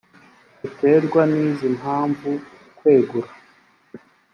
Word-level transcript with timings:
biterwa 0.61 1.21
n 1.31 1.33
izi 1.47 1.67
mpamvu 1.77 2.29
kwegura 2.77 3.29